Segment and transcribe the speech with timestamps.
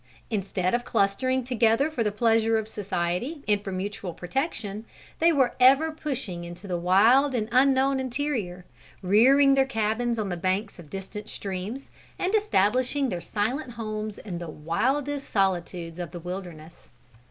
[0.31, 4.83] Instead of clustering together for the pleasure of society and for mutual protection,
[5.19, 8.65] they were ever pushing into the wild and unknown interior,
[9.03, 14.39] rearing their cabins on the banks of distant streams, and establishing their silent homes in
[14.39, 16.89] the wildest solitudes of the wilderness.